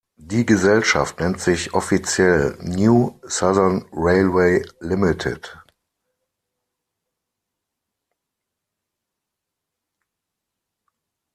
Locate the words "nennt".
1.19-1.39